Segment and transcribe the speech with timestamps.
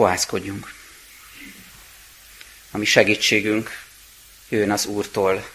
[0.00, 0.72] Fohászkodjunk.
[2.70, 3.70] A mi segítségünk
[4.48, 5.50] jön az Úrtól,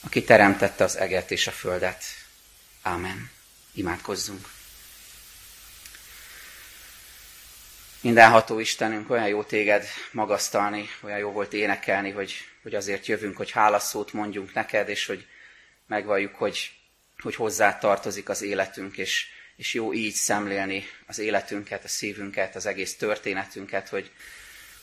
[0.00, 2.04] aki teremtette az eget és a földet.
[2.82, 3.30] Ámen.
[3.74, 4.48] Imádkozzunk.
[8.00, 13.50] Mindenható Istenünk, olyan jó téged magasztalni, olyan jó volt énekelni, hogy, hogy azért jövünk, hogy
[13.50, 15.26] hálaszót mondjunk neked, és hogy
[15.86, 16.72] megvalljuk, hogy,
[17.18, 19.26] hogy hozzá tartozik az életünk, és,
[19.56, 24.10] és jó így szemlélni az életünket, a szívünket, az egész történetünket, hogy,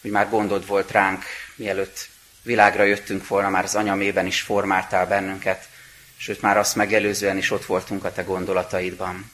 [0.01, 1.23] hogy már gondod volt ránk,
[1.55, 2.09] mielőtt
[2.43, 5.70] világra jöttünk volna, már az anyamében is formáltál bennünket,
[6.17, 9.31] sőt már azt megelőzően is ott voltunk a te gondolataidban.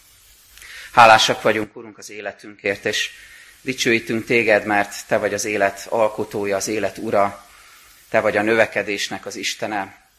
[0.91, 3.09] Hálásak vagyunk, Urunk, az életünkért, és
[3.61, 7.45] dicsőítünk téged, mert te vagy az élet alkotója, az élet ura,
[8.09, 10.09] te vagy a növekedésnek az Istene,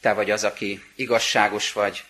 [0.00, 2.04] te vagy az, aki igazságos vagy,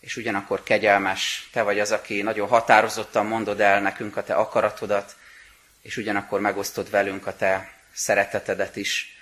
[0.00, 5.16] és ugyanakkor kegyelmes, te vagy az, aki nagyon határozottan mondod el nekünk a te akaratodat,
[5.82, 9.16] és ugyanakkor megosztod velünk a te szeretetedet is.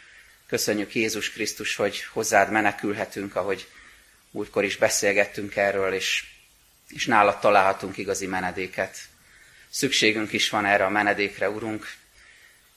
[0.46, 3.68] Köszönjük Jézus Krisztus, hogy hozzád menekülhetünk, ahogy
[4.30, 6.24] múltkor is beszélgettünk erről, és,
[6.88, 8.98] és nálad találhatunk igazi menedéket.
[9.70, 11.95] Szükségünk is van erre a menedékre, Urunk.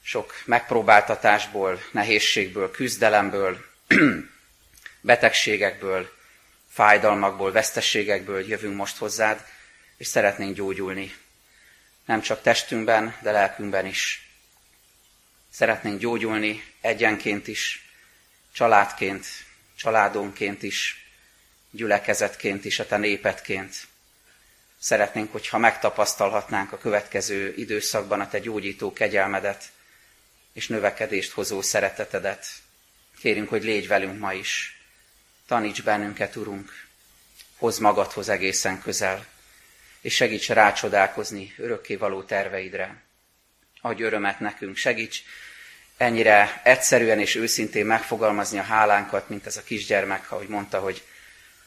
[0.02, 3.64] Sok megpróbáltatásból, nehézségből, küzdelemből,
[5.00, 6.18] betegségekből,
[6.70, 9.44] fájdalmakból, vesztességekből jövünk most hozzád,
[9.96, 11.14] és szeretnénk gyógyulni.
[12.04, 14.28] Nem csak testünkben, de lelkünkben is.
[15.50, 17.90] Szeretnénk gyógyulni egyenként is,
[18.52, 19.26] családként,
[19.76, 21.06] családonként is,
[21.70, 23.74] gyülekezetként is, a te népetként.
[24.78, 29.64] Szeretnénk, hogyha megtapasztalhatnánk a következő időszakban a te gyógyító kegyelmedet
[30.52, 32.46] és növekedést hozó szeretetedet.
[33.18, 34.79] Kérünk, hogy légy velünk ma is.
[35.50, 36.86] Taníts bennünket, Urunk,
[37.56, 39.26] hoz magadhoz egészen közel,
[40.00, 43.02] és segíts rácsodálkozni örökkévaló terveidre.
[43.80, 45.22] Adj örömet nekünk, segíts
[45.96, 51.02] ennyire egyszerűen és őszintén megfogalmazni a hálánkat, mint ez a kisgyermek, ahogy mondta, hogy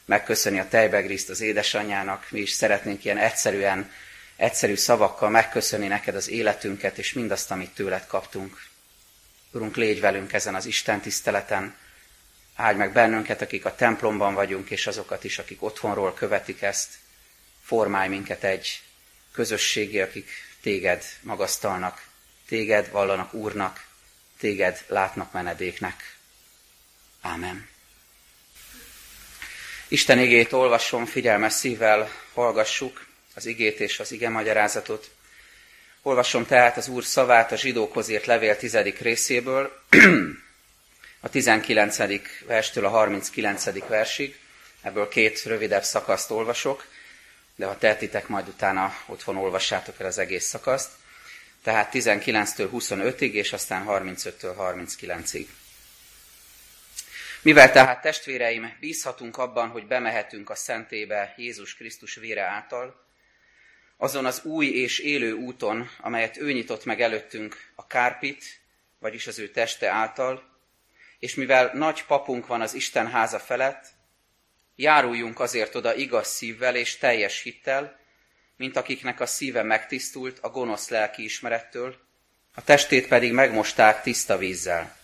[0.06, 2.28] megköszöni a tejbegriszt az édesanyjának.
[2.30, 3.92] Mi is szeretnénk ilyen egyszerűen,
[4.36, 8.62] egyszerű szavakkal megköszönni neked az életünket, és mindazt, amit tőled kaptunk.
[9.52, 11.82] Urunk, légy velünk ezen az Isten tiszteleten,
[12.56, 16.90] áldj meg bennünket, akik a templomban vagyunk, és azokat is, akik otthonról követik ezt.
[17.64, 18.82] Formálj minket egy
[19.32, 20.30] közösségé, akik
[20.62, 22.06] téged magasztalnak,
[22.48, 23.86] téged vallanak Úrnak,
[24.38, 26.18] téged látnak menedéknek.
[27.22, 27.70] Ámen.
[29.88, 35.12] Isten igét olvasom, figyelmes szívvel hallgassuk az igét és az ige magyarázatot.
[36.02, 39.82] Olvasom tehát az Úr szavát a zsidókhoz írt levél tizedik részéből,
[41.24, 41.98] a 19.
[42.46, 43.88] verstől a 39.
[43.88, 44.40] versig.
[44.82, 46.88] Ebből két rövidebb szakaszt olvasok,
[47.56, 50.92] de ha tehetitek, majd utána otthon olvassátok el az egész szakaszt.
[51.62, 55.46] Tehát 19-től 25-ig, és aztán 35-től 39-ig.
[57.42, 63.06] Mivel tehát testvéreim, bízhatunk abban, hogy bemehetünk a szentébe Jézus Krisztus vére által,
[63.98, 68.44] azon az új és élő úton, amelyet ő nyitott meg előttünk a kárpit,
[69.00, 70.52] vagyis az ő teste által,
[71.24, 73.86] és mivel nagy papunk van az Isten háza felett,
[74.76, 78.00] járuljunk azért oda igaz szívvel és teljes hittel,
[78.58, 81.98] mint akiknek a szíve megtisztult a gonosz lelki ismerettől,
[82.56, 84.98] a testét pedig megmosták tiszta vízzel.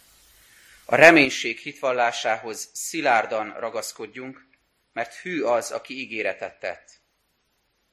[0.85, 4.45] A reménység hitvallásához szilárdan ragaszkodjunk,
[4.93, 6.89] mert hű az, aki ígéretet tett.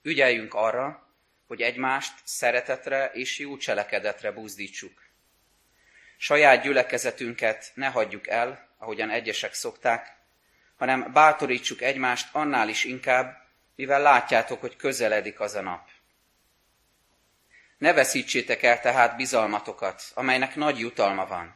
[0.03, 1.15] Ügyeljünk arra,
[1.47, 5.06] hogy egymást szeretetre és jó cselekedetre buzdítsuk.
[6.17, 10.17] Saját gyülekezetünket ne hagyjuk el, ahogyan egyesek szokták,
[10.77, 13.45] hanem bátorítsuk egymást annál is inkább,
[13.77, 15.89] mivel látjátok, hogy közeledik az a nap.
[17.79, 21.55] Ne veszítsétek el tehát bizalmatokat, amelynek nagy jutalma van,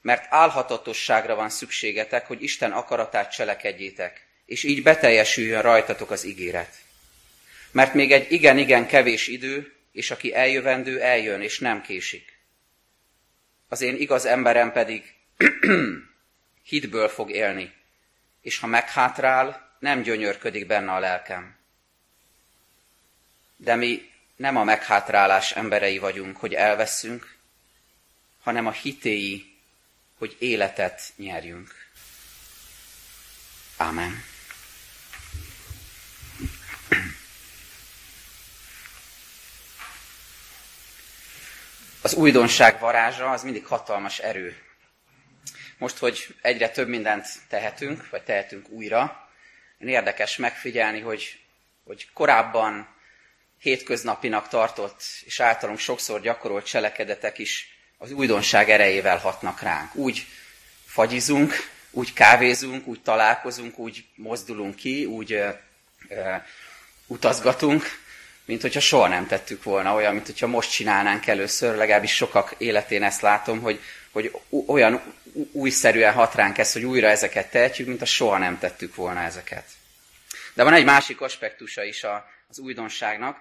[0.00, 6.74] mert álhatatosságra van szükségetek, hogy Isten akaratát cselekedjétek, és így beteljesüljön rajtatok az ígéret.
[7.70, 12.35] Mert még egy igen-igen kevés idő, és aki eljövendő, eljön, és nem késik.
[13.68, 15.14] Az én igaz emberem pedig
[16.62, 17.72] hitből fog élni,
[18.40, 21.56] és ha meghátrál, nem gyönyörködik benne a lelkem.
[23.56, 27.36] De mi nem a meghátrálás emberei vagyunk, hogy elveszünk,
[28.42, 29.56] hanem a hitéi
[30.18, 31.74] hogy életet nyerjünk.
[33.76, 34.24] Amen.
[42.06, 44.56] Az újdonság varázsa az mindig hatalmas erő.
[45.78, 49.28] Most, hogy egyre több mindent tehetünk, vagy tehetünk újra,
[49.78, 51.38] érdekes megfigyelni, hogy,
[51.84, 52.88] hogy korábban
[53.58, 59.94] hétköznapinak tartott és általunk sokszor gyakorolt cselekedetek is az újdonság erejével hatnak ránk.
[59.94, 60.26] Úgy
[60.84, 61.54] fagyizunk,
[61.90, 65.48] úgy kávézunk, úgy találkozunk, úgy mozdulunk ki, úgy ö,
[66.08, 66.34] ö,
[67.06, 67.84] utazgatunk,
[68.46, 73.02] mint hogyha soha nem tettük volna, olyan, mint hogyha most csinálnánk először, legalábbis sokak életén
[73.02, 74.32] ezt látom, hogy, hogy
[74.66, 75.02] olyan
[75.52, 79.64] újszerűen hat ránk ez, hogy újra ezeket tehetjük, mint a soha nem tettük volna ezeket.
[80.54, 82.04] De van egy másik aspektusa is
[82.48, 83.38] az újdonságnak,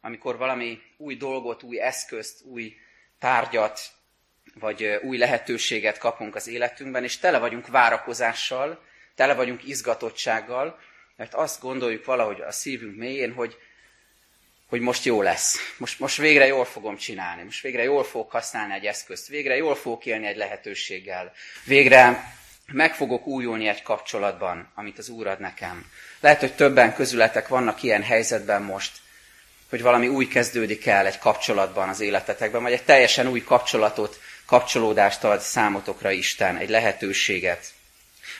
[0.00, 2.76] amikor valami új dolgot, új eszközt, új
[3.18, 3.80] tárgyat,
[4.54, 8.84] vagy új lehetőséget kapunk az életünkben, és tele vagyunk várakozással,
[9.14, 10.78] tele vagyunk izgatottsággal,
[11.16, 13.56] mert azt gondoljuk valahogy a szívünk mélyén, hogy,
[14.68, 15.56] hogy most jó lesz.
[15.76, 17.42] Most, most végre jól fogom csinálni.
[17.42, 19.28] Most végre jól fogok használni egy eszközt.
[19.28, 21.32] Végre jól fogok élni egy lehetőséggel.
[21.64, 22.32] Végre
[22.72, 25.86] meg fogok újulni egy kapcsolatban, amit az Úr ad nekem.
[26.20, 28.92] Lehet, hogy többen közületek vannak ilyen helyzetben most,
[29.68, 35.24] hogy valami új kezdődik el egy kapcsolatban az életetekben, vagy egy teljesen új kapcsolatot, kapcsolódást
[35.24, 37.76] ad számotokra Isten, egy lehetőséget.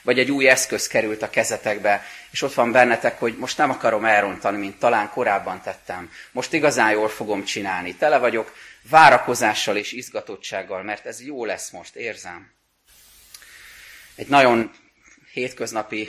[0.02, 4.04] Vagy egy új eszköz került a kezetekbe, és ott van bennetek, hogy most nem akarom
[4.04, 6.10] elrontani, mint talán korábban tettem.
[6.32, 7.94] Most igazán jól fogom csinálni.
[7.94, 8.54] Tele vagyok
[8.90, 12.50] várakozással és izgatottsággal, mert ez jó lesz most, érzem.
[14.14, 14.70] Egy nagyon
[15.32, 16.08] hétköznapi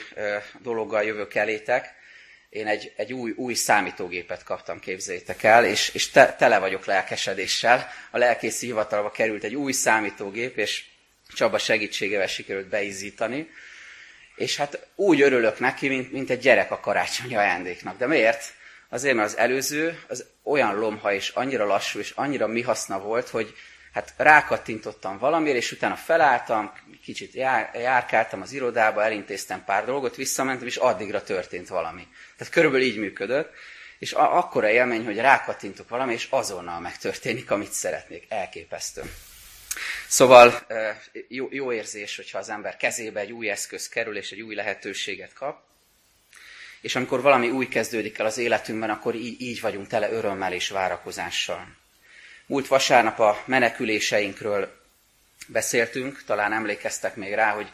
[0.61, 1.97] dologgal jövök elétek.
[2.49, 7.91] Én egy, egy új, új számítógépet kaptam, képzeljétek el, és, és te, tele vagyok lelkesedéssel.
[8.11, 10.83] A lelkészi hivatalba került egy új számítógép, és
[11.35, 13.49] Csaba segítségével sikerült beizítani.
[14.39, 17.97] És hát úgy örülök neki, mint, mint egy gyerek a karácsonyi ajándéknak.
[17.97, 18.53] De miért?
[18.89, 23.29] Azért, mert az előző az olyan lomha és annyira lassú és annyira mi haszna volt,
[23.29, 23.55] hogy
[23.93, 26.71] hát rákattintottam valamire, és utána felálltam,
[27.03, 32.07] kicsit jár, járkáltam az irodába, elintéztem pár dolgot, visszamentem, és addigra történt valami.
[32.37, 33.51] Tehát körülbelül így működött,
[33.99, 38.25] és a- akkora élmény, hogy rákattintok valami, és azonnal megtörténik, amit szeretnék.
[38.29, 39.01] Elképesztő.
[40.09, 40.67] Szóval
[41.27, 45.33] jó, jó érzés, hogyha az ember kezébe egy új eszköz kerül, és egy új lehetőséget
[45.33, 45.61] kap.
[46.81, 50.69] És amikor valami új kezdődik el az életünkben, akkor így, így vagyunk tele örömmel és
[50.69, 51.75] várakozással.
[52.45, 54.81] Múlt vasárnap a meneküléseinkről
[55.47, 57.71] beszéltünk, talán emlékeztek még rá, hogy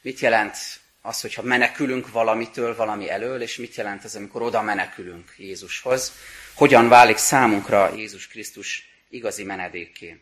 [0.00, 0.56] mit jelent
[1.00, 6.12] az, hogyha menekülünk valamitől, valami elől, és mit jelent ez, amikor oda menekülünk Jézushoz.
[6.54, 10.20] Hogyan válik számunkra Jézus Krisztus igazi menedékké.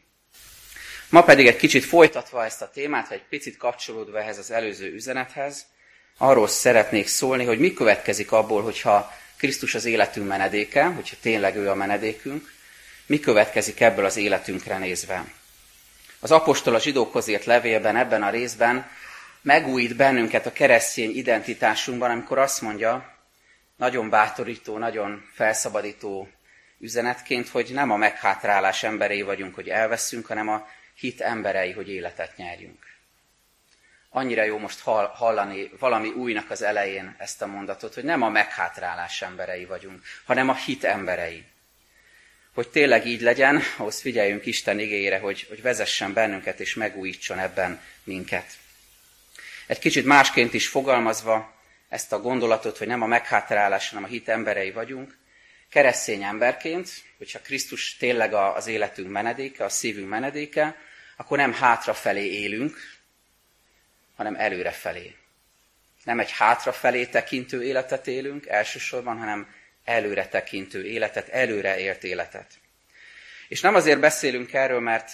[1.15, 4.93] Ma pedig egy kicsit folytatva ezt a témát, vagy egy picit kapcsolódva ehhez az előző
[4.93, 5.67] üzenethez,
[6.19, 11.71] arról szeretnék szólni, hogy mi következik abból, hogyha Krisztus az életünk menedéke, hogyha tényleg ő
[11.71, 12.53] a menedékünk,
[13.07, 15.25] mi következik ebből az életünkre nézve.
[16.21, 18.91] Az apostol a zsidókhoz írt levélben, ebben a részben
[19.43, 23.17] megújít bennünket a keresztény identitásunkban, amikor azt mondja,
[23.77, 26.29] nagyon bátorító, nagyon felszabadító
[26.79, 32.37] üzenetként, hogy nem a meghátrálás emberei vagyunk, hogy elveszünk, hanem a hit emberei, hogy életet
[32.37, 32.93] nyerjünk.
[34.11, 34.81] Annyira jó most
[35.13, 40.49] hallani valami újnak az elején ezt a mondatot, hogy nem a meghátrálás emberei vagyunk, hanem
[40.49, 41.45] a hit emberei.
[42.55, 47.81] Hogy tényleg így legyen, ahhoz figyeljünk Isten igényére, hogy, hogy vezessen bennünket és megújítson ebben
[48.05, 48.47] minket.
[49.67, 51.55] Egy kicsit másként is fogalmazva
[51.89, 55.17] ezt a gondolatot, hogy nem a meghátrálás, hanem a hit emberei vagyunk,
[55.75, 60.77] keresztény emberként, hogyha Krisztus tényleg az életünk menedéke, a szívünk menedéke,
[61.17, 62.77] akkor nem hátrafelé élünk,
[64.17, 65.17] hanem előrefelé.
[66.05, 72.53] Nem egy hátrafelé tekintő életet élünk elsősorban, hanem előre tekintő életet, előre ért életet.
[73.49, 75.13] És nem azért beszélünk erről, mert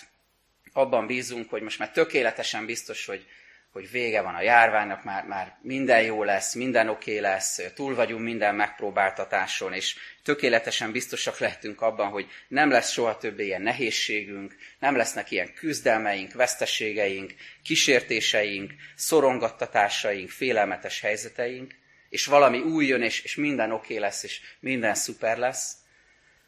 [0.72, 3.26] abban bízunk, hogy most már tökéletesen biztos, hogy
[3.72, 7.94] hogy vége van a járványnak, már, már minden jó lesz, minden oké okay lesz, túl
[7.94, 14.56] vagyunk minden megpróbáltatáson, és tökéletesen biztosak lehetünk abban, hogy nem lesz soha többé ilyen nehézségünk,
[14.78, 21.74] nem lesznek ilyen küzdelmeink, veszteségeink, kísértéseink, szorongattatásaink, félelmetes helyzeteink,
[22.08, 25.76] és valami új jön, és, és minden oké okay lesz, és minden szuper lesz.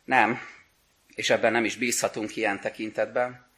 [0.04, 0.40] Nem,
[1.14, 3.51] és ebben nem is bízhatunk ilyen tekintetben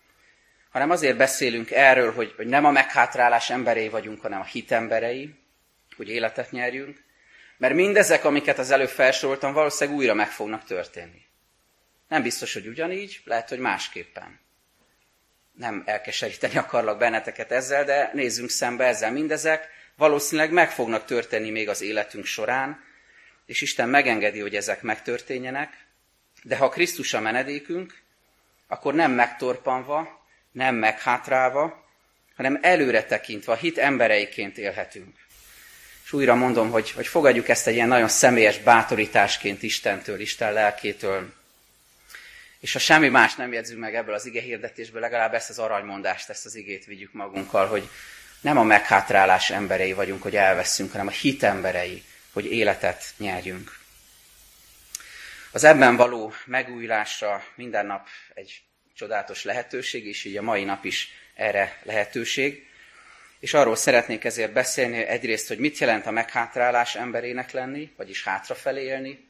[0.75, 5.35] hanem azért beszélünk erről, hogy, hogy nem a meghátrálás emberei vagyunk, hanem a hit emberei,
[5.97, 7.05] hogy életet nyerjünk,
[7.57, 11.23] mert mindezek, amiket az előbb felsoroltam, valószínűleg újra meg fognak történni.
[12.09, 14.41] Nem biztos, hogy ugyanígy, lehet, hogy másképpen.
[15.53, 19.13] Nem elkeseríteni akarlak benneteket ezzel, de nézzünk szembe ezzel.
[19.13, 22.85] Mindezek valószínűleg meg fognak történni még az életünk során,
[23.47, 25.87] és Isten megengedi, hogy ezek megtörténjenek,
[26.43, 28.03] de ha Krisztus a menedékünk,
[28.67, 30.23] akkor nem megtorpanva,
[30.55, 31.85] nem meghátrálva,
[32.37, 35.17] hanem előre tekintve, hit embereiként élhetünk.
[36.05, 41.33] És újra mondom, hogy, hogy fogadjuk ezt egy ilyen nagyon személyes bátorításként Istentől, Isten lelkétől,
[42.61, 46.29] És ha semmi más nem jegyzünk meg ebből az ige hirdetésből, legalább ezt az aranymondást,
[46.29, 47.89] ezt az igét vigyük magunkkal, hogy
[48.41, 53.79] nem a meghátrálás emberei vagyunk, hogy elveszünk, hanem a hit emberei, hogy életet nyerjünk.
[55.51, 58.63] Az ebben való megújulásra minden nap egy
[58.95, 62.67] csodálatos lehetőség, és így a mai nap is erre lehetőség.
[63.39, 68.83] És arról szeretnék ezért beszélni egyrészt, hogy mit jelent a meghátrálás emberének lenni, vagyis hátrafelé
[68.83, 69.29] élni,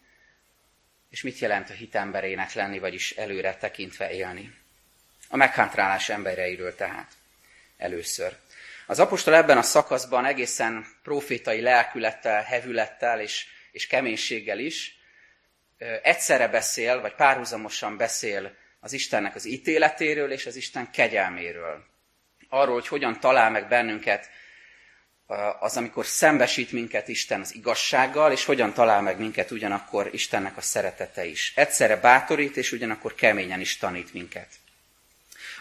[1.10, 4.54] és mit jelent a hit emberének lenni, vagyis előre tekintve élni.
[5.28, 7.12] A meghátrálás embereiről tehát
[7.76, 8.36] először.
[8.86, 14.98] Az apostol ebben a szakaszban egészen profétai lelkülettel, hevülettel és, és keménységgel is
[16.02, 21.84] egyszerre beszél, vagy párhuzamosan beszél az Istennek az ítéletéről és az Isten kegyelméről.
[22.48, 24.30] Arról, hogy hogyan talál meg bennünket
[25.60, 30.60] az, amikor szembesít minket Isten az igazsággal, és hogyan talál meg minket ugyanakkor Istennek a
[30.60, 31.52] szeretete is.
[31.56, 34.48] Egyszerre bátorít, és ugyanakkor keményen is tanít minket.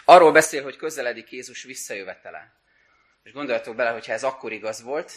[0.04, 2.52] Arról beszél, hogy közeledik Jézus visszajövetele.
[3.22, 5.12] És gondoljatok bele, hogyha ez akkor igaz volt,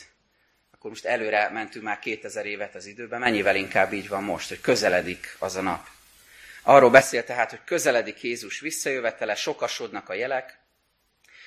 [0.71, 4.61] akkor most előre mentünk már 2000 évet az időben, mennyivel inkább így van most, hogy
[4.61, 5.95] közeledik az a nap.
[6.69, 10.59] Arról beszél tehát, hogy közeledik Jézus visszajövetele, sokasodnak a jelek,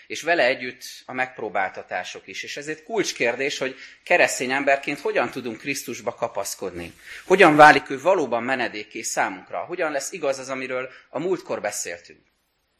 [0.06, 2.42] és vele együtt a megpróbáltatások is.
[2.42, 6.92] És ezért kulcskérdés, hogy keresztény emberként hogyan tudunk Krisztusba kapaszkodni.
[7.24, 9.58] Hogyan válik ő valóban menedékké számunkra.
[9.58, 12.26] Hogyan lesz igaz az, amiről a múltkor beszéltünk.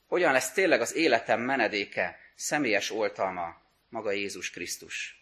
[0.07, 5.20] Hogyan lesz tényleg az életem menedéke, személyes oltalma maga Jézus Krisztus.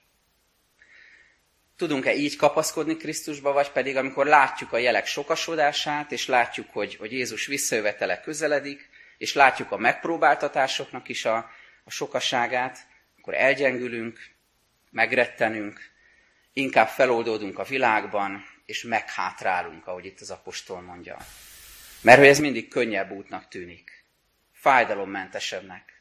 [1.79, 7.13] Tudunk-e így kapaszkodni Krisztusba, vagy pedig amikor látjuk a jelek sokasodását, és látjuk, hogy, hogy
[7.13, 11.51] Jézus visszajövetele közeledik, és látjuk a megpróbáltatásoknak is a,
[11.85, 12.87] a sokaságát,
[13.19, 14.19] akkor elgyengülünk,
[14.91, 15.81] megrettenünk,
[16.53, 21.17] inkább feloldódunk a világban, és meghátrálunk, ahogy itt az apostol mondja.
[22.01, 24.05] Mert hogy ez mindig könnyebb útnak tűnik,
[24.53, 25.98] fájdalommentesebbnek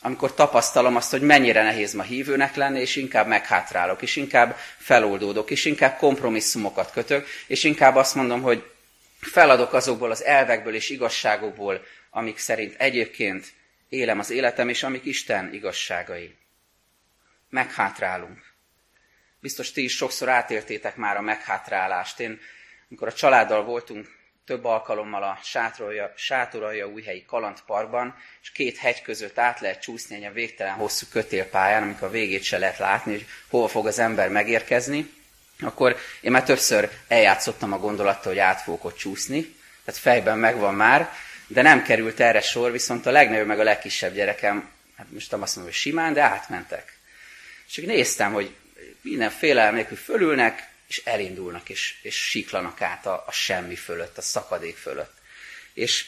[0.00, 5.50] amikor tapasztalom azt, hogy mennyire nehéz ma hívőnek lenni, és inkább meghátrálok, és inkább feloldódok,
[5.50, 8.70] és inkább kompromisszumokat kötök, és inkább azt mondom, hogy
[9.20, 13.52] feladok azokból az elvekből és igazságokból, amik szerint egyébként
[13.88, 16.36] élem az életem, és amik Isten igazságai.
[17.50, 18.38] Meghátrálunk.
[19.40, 22.20] Biztos ti is sokszor átéltétek már a meghátrálást.
[22.20, 22.40] Én,
[22.88, 24.17] amikor a családdal voltunk
[24.48, 30.24] több alkalommal a sátorolja, sátorolja újhelyi kalandparkban, és két hegy között át lehet csúszni egy
[30.24, 34.28] a végtelen hosszú kötélpályán, amikor a végét se lehet látni, hogy hova fog az ember
[34.28, 35.10] megérkezni,
[35.60, 40.74] akkor én már többször eljátszottam a gondolattal, hogy át fogok ott csúszni, tehát fejben megvan
[40.74, 41.12] már,
[41.46, 45.42] de nem került erre sor, viszont a legnagyobb meg a legkisebb gyerekem, hát most nem
[45.42, 46.98] azt mondom, hogy simán, de átmentek.
[47.66, 48.54] És csak néztem, hogy
[49.00, 54.22] minden félelem nélkül fölülnek, és elindulnak, és, és siklanak át a, a semmi fölött, a
[54.22, 55.14] szakadék fölött.
[55.72, 56.06] És,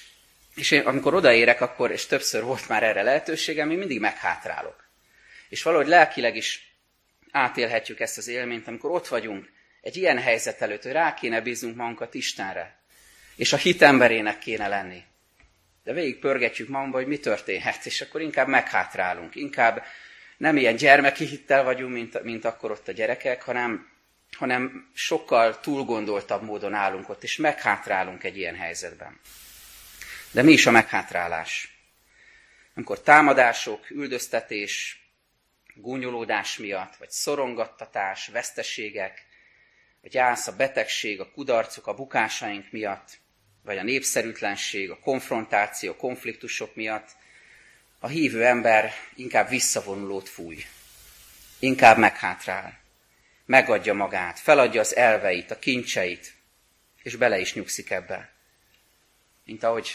[0.55, 4.89] és én, amikor odaérek, akkor, és többször volt már erre lehetőségem, én mindig meghátrálok.
[5.49, 6.75] És valahogy lelkileg is
[7.31, 11.77] átélhetjük ezt az élményt, amikor ott vagyunk egy ilyen helyzet előtt, hogy rá kéne bíznunk
[11.77, 12.79] magunkat Istenre,
[13.37, 15.03] és a hit emberének kéne lenni.
[15.85, 19.85] De végig pörgetjük magunkba, hogy mi történhet, és akkor inkább meghátrálunk, inkább
[20.37, 23.89] nem ilyen gyermeki hittel vagyunk, mint, mint akkor ott a gyerekek, hanem
[24.37, 29.21] hanem sokkal túlgondoltabb módon állunk ott, és meghátrálunk egy ilyen helyzetben.
[30.31, 31.79] De mi is a meghátrálás?
[32.75, 35.05] Amikor támadások, üldöztetés,
[35.75, 39.27] gúnyolódás miatt, vagy szorongattatás, veszteségek,
[40.01, 43.19] vagy gyász, a betegség, a kudarcok, a bukásaink miatt,
[43.65, 47.09] vagy a népszerűtlenség, a konfrontáció, a konfliktusok miatt,
[47.99, 50.65] a hívő ember inkább visszavonulót fúj,
[51.59, 52.80] inkább meghátrál
[53.51, 56.35] megadja magát, feladja az elveit, a kincseit,
[57.03, 58.33] és bele is nyugszik ebbe.
[59.45, 59.91] Mint ahogy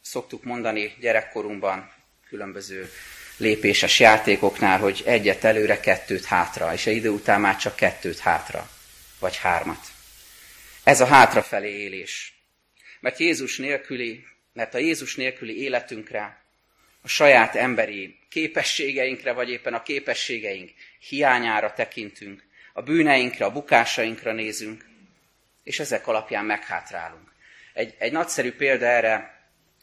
[0.00, 1.92] szoktuk mondani gyerekkorunkban,
[2.28, 2.90] különböző
[3.36, 8.70] lépéses játékoknál, hogy egyet előre, kettőt hátra, és egy idő után már csak kettőt hátra,
[9.18, 9.86] vagy hármat.
[10.84, 12.34] Ez a hátrafelé élés.
[13.00, 16.42] Mert Jézus nélküli, mert a Jézus nélküli életünkre,
[17.02, 24.84] a saját emberi képességeinkre, vagy éppen a képességeink hiányára tekintünk, a bűneinkre, a bukásainkra nézünk,
[25.62, 27.32] és ezek alapján meghátrálunk.
[27.72, 29.40] Egy, egy nagyszerű példa erre,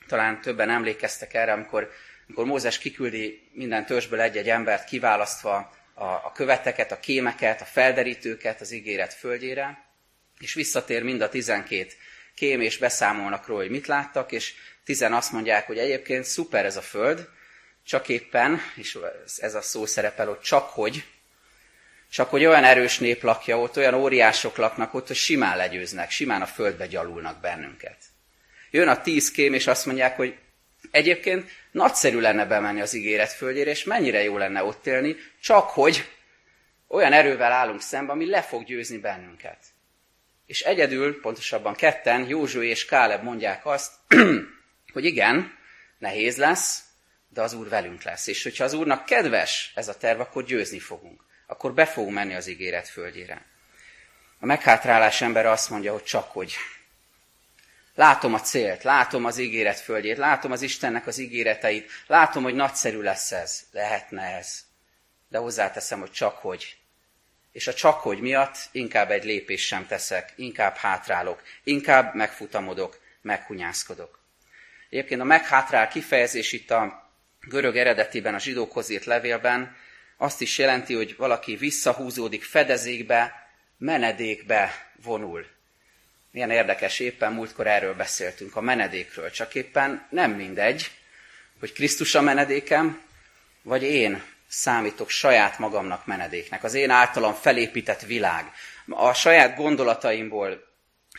[0.08, 1.92] talán többen emlékeztek erre, amikor,
[2.28, 8.62] amikor Mózes kiküldi minden törzsből egy-egy embert kiválasztva a, a követeket, a kémeket, a felderítőket
[8.62, 9.86] az ígéret földjére,
[10.40, 11.98] és visszatér mind a tizenkét
[12.36, 14.54] kém, és beszámolnak róla, hogy mit láttak, és
[14.84, 17.30] tizen azt mondják, hogy egyébként szuper ez a föld,
[17.84, 18.98] csak éppen, és
[19.38, 21.06] ez a szó szerepel, hogy csak hogy
[22.12, 26.42] csak hogy olyan erős nép lakja ott, olyan óriások laknak ott, hogy simán legyőznek, simán
[26.42, 27.98] a földbe gyalulnak bennünket.
[28.72, 30.38] Jön a tíz kém, és azt mondják, hogy
[30.92, 36.10] egyébként nagyszerű lenne bemenni az ígéret földjére, és mennyire jó lenne ott élni, csak hogy
[36.88, 39.58] olyan erővel állunk szembe, ami le fog győzni bennünket.
[40.46, 43.94] És egyedül, pontosabban ketten, Józsu és Káleb mondják azt,
[44.94, 45.58] hogy igen,
[45.98, 46.84] nehéz lesz,
[47.30, 48.28] de az Úr velünk lesz.
[48.28, 51.27] És hogyha az Úrnak kedves ez a terv, akkor győzni fogunk.
[51.48, 53.46] Akkor be fogunk menni az ígéret földjére.
[54.40, 56.56] A meghátrálás ember azt mondja, hogy csak hogy.
[57.96, 63.02] Látom a célt, látom az ígéret földjét, látom az Istennek az ígéreteit, látom, hogy nagyszerű
[63.02, 64.60] lesz ez, lehetne ez.
[65.30, 66.78] De hozzáteszem, hogy csak hogy.
[67.52, 74.20] És a csak hogy miatt inkább egy lépés sem teszek, inkább hátrálok, inkább megfutamodok, meghunyászkodok.
[74.90, 77.10] Egyébként a meghátrál kifejezés itt a
[77.42, 79.76] görög eredetiben, a zsidókhoz írt levélben
[80.18, 85.46] azt is jelenti, hogy valaki visszahúzódik fedezékbe, menedékbe vonul.
[86.32, 89.32] Milyen érdekes, éppen múltkor erről beszéltünk, a menedékről.
[89.32, 90.92] Csak éppen nem mindegy,
[91.60, 93.02] hogy Krisztus a menedékem,
[93.62, 96.64] vagy én számítok saját magamnak menedéknek.
[96.64, 98.52] Az én általam felépített világ.
[98.90, 100.68] A saját gondolataimból,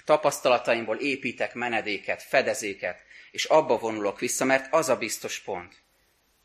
[0.05, 5.75] tapasztalataimból építek menedéket, fedezéket, és abba vonulok vissza, mert az a biztos pont.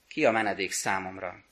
[0.07, 1.43] Ki a menedék számomra?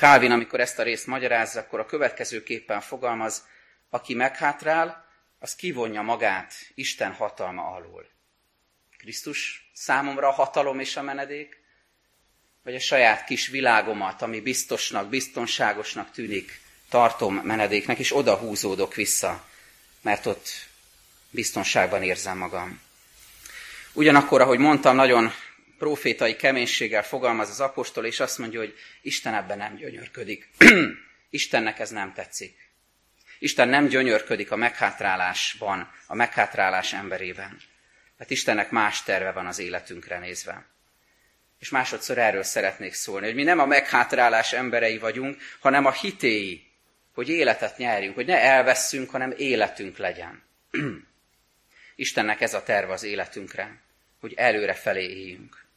[0.00, 3.46] Kálvin, amikor ezt a részt magyarázza, akkor a következőképpen fogalmaz,
[3.90, 5.04] aki meghátrál,
[5.38, 8.06] az kivonja magát Isten hatalma alól.
[8.98, 11.60] Krisztus számomra a hatalom és a menedék,
[12.64, 19.48] vagy a saját kis világomat, ami biztosnak, biztonságosnak tűnik, tartom menedéknek, és oda húzódok vissza,
[20.00, 20.48] mert ott
[21.30, 22.80] biztonságban érzem magam.
[23.92, 25.32] Ugyanakkor, ahogy mondtam, nagyon
[25.80, 30.48] profétai keménységgel fogalmaz az apostol, és azt mondja, hogy Isten ebben nem gyönyörködik.
[31.30, 32.70] Istennek ez nem tetszik.
[33.38, 37.60] Isten nem gyönyörködik a meghátrálásban, a meghátrálás emberében.
[38.16, 40.66] Mert Istennek más terve van az életünkre nézve.
[41.58, 46.66] És másodszor erről szeretnék szólni, hogy mi nem a meghátrálás emberei vagyunk, hanem a hitéi,
[47.14, 50.42] hogy életet nyerjünk, hogy ne elveszünk, hanem életünk legyen.
[51.96, 53.80] Istennek ez a terve az életünkre,
[54.20, 55.68] hogy előre felé éljünk.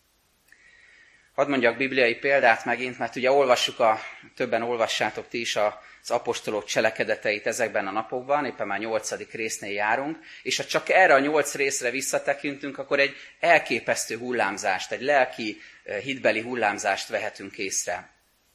[1.33, 3.99] Hadd mondjak bibliai példát megint, mert ugye olvassuk, a,
[4.35, 10.17] többen olvassátok ti is az apostolok cselekedeteit ezekben a napokban, éppen már nyolcadik résznél járunk,
[10.43, 15.99] és ha csak erre a nyolc részre visszatekintünk, akkor egy elképesztő hullámzást, egy lelki, eh,
[15.99, 18.09] hitbeli hullámzást vehetünk észre.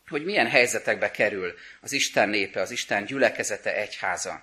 [0.09, 4.43] Hogy milyen helyzetekbe kerül az Isten népe, az Isten gyülekezete egyháza.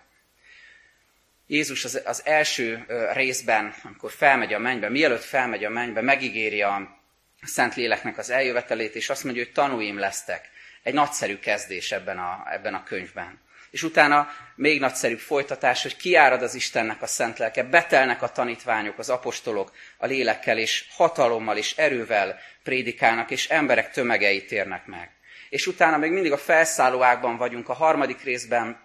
[1.48, 6.62] Jézus az, az első eh, részben, amikor felmegy a mennybe, mielőtt felmegy a mennybe, megígéri
[6.62, 7.04] a
[7.46, 10.50] a Szent Léleknek az eljövetelét, és azt mondja, hogy tanúim lesztek.
[10.84, 13.40] Egy nagyszerű kezdés ebben a, ebben a könyvben.
[13.72, 19.00] És utána még nagyszerűbb folytatás, hogy kiárad az Istennek a szent lelke, betelnek a tanítványok,
[19.00, 25.10] az apostolok a lélekkel, és hatalommal és erővel prédikálnak, és emberek tömegei térnek meg.
[25.50, 28.85] És utána még mindig a felszállóákban vagyunk, a harmadik részben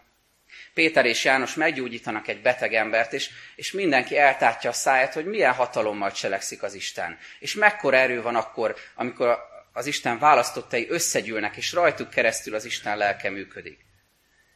[0.74, 5.52] Péter és János meggyógyítanak egy beteg embert, és, és mindenki eltátja a száját, hogy milyen
[5.52, 7.18] hatalommal cselekszik az Isten.
[7.38, 9.38] És mekkora erő van akkor, amikor
[9.72, 13.78] az Isten választottai összegyűlnek, és rajtuk keresztül az Isten lelke működik.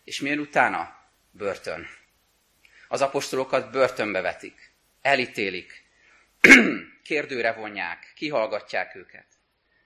[0.05, 1.03] És milyen utána?
[1.31, 1.87] Börtön.
[2.89, 4.73] Az apostolokat börtönbe vetik,
[5.03, 5.85] elítélik,
[7.05, 9.34] kérdőre vonják, kihallgatják őket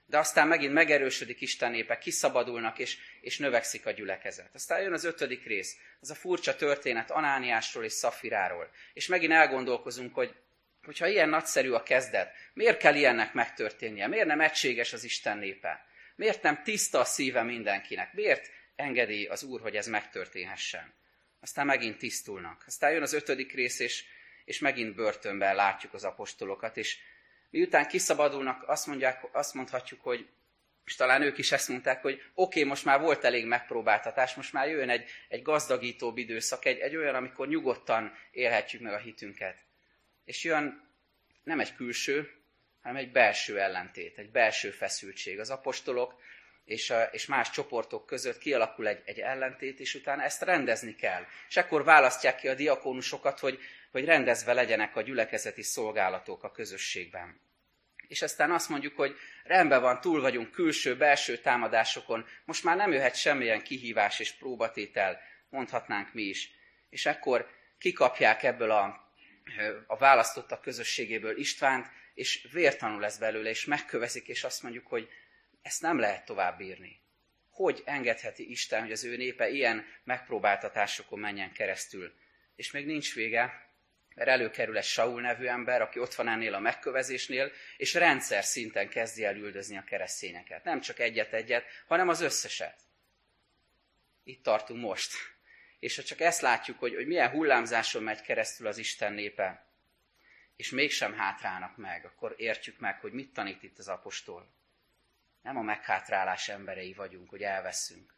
[0.09, 4.49] de aztán megint megerősödik Isten népe, kiszabadulnak, és, és növekszik a gyülekezet.
[4.53, 8.69] Aztán jön az ötödik rész, az a furcsa történet Anániásról és Szafiráról.
[8.93, 10.35] És megint elgondolkozunk, hogy
[10.83, 14.07] hogyha ilyen nagyszerű a kezdet, miért kell ilyennek megtörténnie?
[14.07, 15.85] Miért nem egységes az Isten népe?
[16.15, 18.13] Miért nem tiszta a szíve mindenkinek?
[18.13, 20.93] Miért engedi az Úr, hogy ez megtörténhessen?
[21.39, 22.63] Aztán megint tisztulnak.
[22.67, 24.03] Aztán jön az ötödik rész, és,
[24.45, 26.97] és megint börtönben látjuk az apostolokat, és
[27.49, 30.27] miután kiszabadulnak, azt, mondják, azt mondhatjuk, hogy
[30.89, 34.53] és talán ők is ezt mondták, hogy oké, okay, most már volt elég megpróbáltatás, most
[34.53, 39.57] már jön egy, egy gazdagítóbb időszak, egy, egy olyan, amikor nyugodtan élhetjük meg a hitünket.
[40.25, 40.89] És jön
[41.43, 42.31] nem egy külső,
[42.81, 45.39] hanem egy belső ellentét, egy belső feszültség.
[45.39, 46.21] Az apostolok
[46.65, 51.25] és, a, és más csoportok között kialakul egy, egy ellentét, és utána ezt rendezni kell.
[51.49, 53.59] És akkor választják ki a diakónusokat, hogy
[53.91, 57.41] hogy rendezve legyenek a gyülekezeti szolgálatok a közösségben.
[58.07, 63.15] És aztán azt mondjuk, hogy rendben van, túl vagyunk külső-belső támadásokon, most már nem jöhet
[63.15, 66.51] semmilyen kihívás és próbatétel, mondhatnánk mi is.
[66.89, 69.13] És ekkor kikapják ebből a,
[69.87, 75.09] a választottak közösségéből Istvánt, és vértanul lesz belőle, és megkövezik, és azt mondjuk, hogy
[75.61, 77.01] ezt nem lehet tovább bírni.
[77.49, 82.13] Hogy engedheti Isten, hogy az ő népe ilyen megpróbáltatásokon menjen keresztül?
[82.55, 83.68] És még nincs vége,
[84.19, 88.89] mert előkerül egy Saul nevű ember, aki ott van ennél a megkövezésnél, és rendszer szinten
[88.89, 90.63] kezdi el üldözni a keresztényeket.
[90.63, 92.79] Nem csak egyet-egyet, hanem az összeset.
[94.23, 95.13] Itt tartunk most.
[95.79, 99.65] És ha csak ezt látjuk, hogy, hogy milyen hullámzáson megy keresztül az Isten népe,
[100.55, 104.53] és mégsem hátrálnak meg, akkor értjük meg, hogy mit tanít itt az apostol.
[105.41, 108.13] Nem a meghátrálás emberei vagyunk, hogy elveszünk,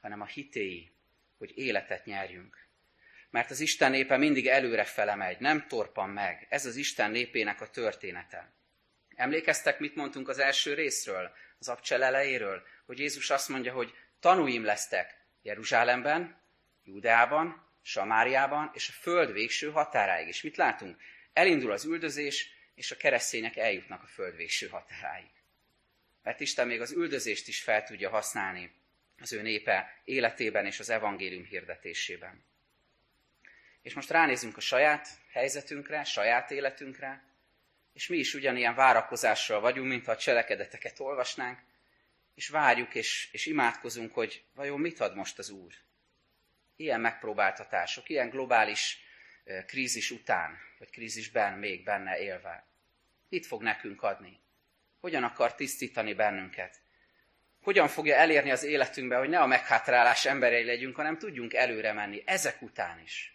[0.00, 0.92] hanem a hitéi,
[1.38, 2.63] hogy életet nyerjünk.
[3.34, 6.46] Mert az Isten népe mindig előre fele megy, nem torpan meg.
[6.48, 8.52] Ez az Isten népének a története.
[9.14, 12.62] Emlékeztek, mit mondtunk az első részről, az abcsel elejéről?
[12.86, 16.40] Hogy Jézus azt mondja, hogy tanúim lesztek Jeruzsálemben,
[16.84, 20.28] Júdeában, Samáriában és a föld végső határáig.
[20.28, 21.00] És mit látunk?
[21.32, 25.30] Elindul az üldözés, és a keresztények eljutnak a föld végső határáig.
[26.22, 28.72] Mert Isten még az üldözést is fel tudja használni
[29.20, 32.52] az ő népe életében és az evangélium hirdetésében.
[33.84, 37.24] És most ránézünk a saját helyzetünkre, saját életünkre,
[37.92, 41.58] és mi is ugyanilyen várakozással vagyunk, mintha a cselekedeteket olvasnánk,
[42.34, 45.72] és várjuk és, és imádkozunk, hogy vajon mit ad most az Úr.
[46.76, 48.98] Ilyen megpróbáltatások, ilyen globális
[49.66, 52.66] krízis után, vagy krízisben még benne élve.
[53.28, 54.40] Mit fog nekünk adni?
[55.00, 56.80] Hogyan akar tisztítani bennünket?
[57.62, 62.22] Hogyan fogja elérni az életünkbe, hogy ne a meghátrálás emberei legyünk, hanem tudjunk előre menni,
[62.26, 63.33] ezek után is.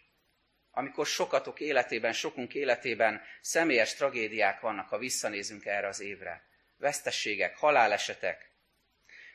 [0.70, 6.44] Amikor sokatok életében, sokunk életében személyes tragédiák vannak, ha visszanézünk erre az évre.
[6.76, 8.50] Vesztességek, halálesetek,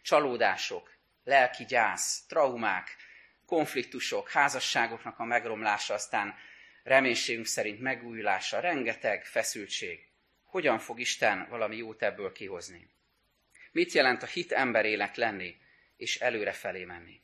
[0.01, 0.93] csalódások,
[1.23, 2.95] lelki gyász, traumák,
[3.45, 6.35] konfliktusok, házasságoknak a megromlása, aztán
[6.83, 10.07] reménységünk szerint megújulása, rengeteg feszültség.
[10.43, 12.89] Hogyan fog Isten valami jót ebből kihozni?
[13.71, 15.57] Mit jelent a hit emberének lenni,
[15.97, 17.21] és előre felé menni?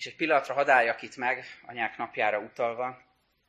[0.00, 3.02] És egy pillanatra hadáljak itt meg, anyák napjára utalva,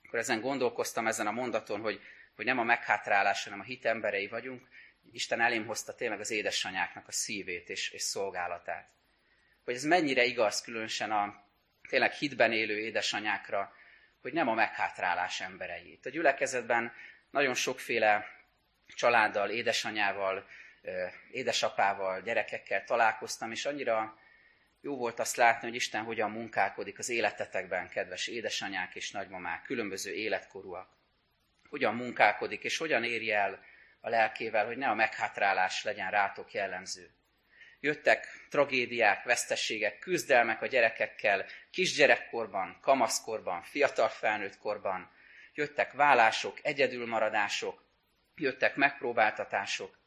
[0.04, 2.02] akkor ezen gondolkoztam ezen a mondaton, hogy,
[2.36, 4.68] hogy nem a meghátrálás, hanem a hit emberei vagyunk.
[5.12, 8.90] Isten elém hozta tényleg az édesanyáknak a szívét és, és szolgálatát.
[9.64, 11.44] Hogy ez mennyire igaz különösen a
[11.90, 13.74] tényleg hitben élő édesanyákra,
[14.22, 15.92] hogy nem a meghátrálás emberei.
[15.92, 16.94] Itt a gyülekezetben
[17.30, 18.28] nagyon sokféle
[18.88, 20.48] családdal, édesanyával,
[21.32, 24.20] édesapával, gyerekekkel találkoztam, és annyira
[24.82, 30.13] jó volt azt látni, hogy Isten hogyan munkálkodik az életetekben, kedves édesanyák és nagymamák, különböző
[30.13, 30.89] életkorúak.
[31.70, 33.63] Hogyan munkálkodik, és hogyan éri el
[34.00, 37.10] a lelkével, hogy ne a meghátrálás legyen rátok jellemző.
[37.80, 45.12] Jöttek tragédiák, vesztességek, küzdelmek a gyerekekkel, kisgyerekkorban, kamaszkorban, fiatal felnőtt korban.
[45.54, 47.84] Jöttek vállások, egyedülmaradások,
[48.36, 50.01] jöttek megpróbáltatások,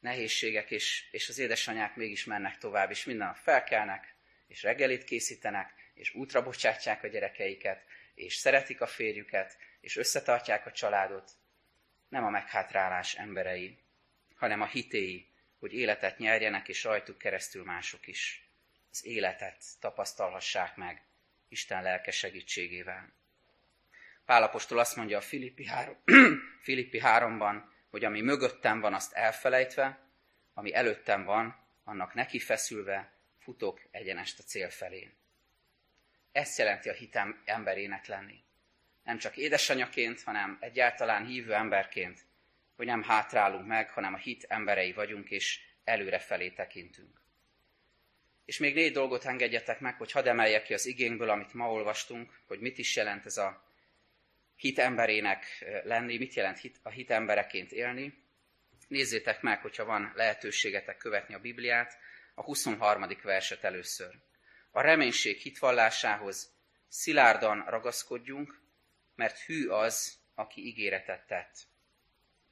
[0.00, 4.14] nehézségek, és, és az édesanyák mégis mennek tovább, és minden nap felkelnek,
[4.46, 7.84] és reggelit készítenek, és útra bocsátják a gyerekeiket,
[8.14, 11.30] és szeretik a férjüket, és összetartják a családot.
[12.08, 13.78] Nem a meghátrálás emberei,
[14.34, 15.26] hanem a hitéi,
[15.58, 18.48] hogy életet nyerjenek, és rajtuk keresztül mások is.
[18.90, 21.02] Az életet tapasztalhassák meg
[21.48, 23.12] Isten lelke segítségével.
[24.24, 25.96] Pálapostól azt mondja a Filippi, 3,
[26.66, 29.98] Filippi 3-ban, hogy ami mögöttem van, azt elfelejtve,
[30.54, 35.12] ami előttem van, annak neki feszülve futok egyenest a cél felé.
[36.32, 38.44] Ezt jelenti a hitem emberének lenni.
[39.02, 42.26] Nem csak édesanyaként, hanem egyáltalán hívő emberként,
[42.76, 47.20] hogy nem hátrálunk meg, hanem a hit emberei vagyunk, és előre felé tekintünk.
[48.44, 52.40] És még négy dolgot engedjetek meg, hogy hadd emeljek ki az igényből, amit ma olvastunk,
[52.46, 53.67] hogy mit is jelent ez a
[54.58, 58.24] hit emberének lenni, mit jelent hit, a hit embereként élni.
[58.88, 61.98] Nézzétek meg, hogyha van lehetőségetek követni a Bibliát,
[62.34, 63.06] a 23.
[63.22, 64.14] verset először.
[64.70, 66.52] A reménység hitvallásához
[66.88, 68.60] szilárdan ragaszkodjunk,
[69.14, 71.56] mert hű az, aki ígéretet tett.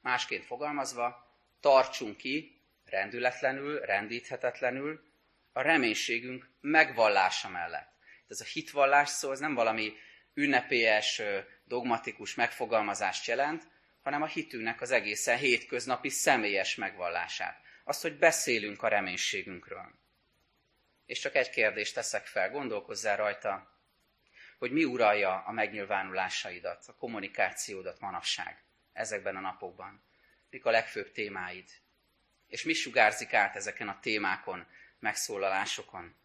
[0.01, 5.03] Másként fogalmazva, tartsunk ki rendületlenül, rendíthetetlenül
[5.51, 7.91] a reménységünk megvallása mellett.
[8.27, 9.93] Ez a hitvallás szó, ez nem valami
[10.37, 11.21] ünnepélyes,
[11.63, 13.67] dogmatikus megfogalmazást jelent,
[14.01, 17.61] hanem a hitünknek az egészen hétköznapi személyes megvallását.
[17.83, 19.91] Azt, hogy beszélünk a reménységünkről.
[21.05, 23.79] És csak egy kérdést teszek fel, gondolkozzál rajta,
[24.57, 30.03] hogy mi uralja a megnyilvánulásaidat, a kommunikációdat manapság ezekben a napokban.
[30.49, 31.69] Mik a legfőbb témáid?
[32.47, 34.67] És mi sugárzik át ezeken a témákon,
[34.99, 36.15] megszólalásokon?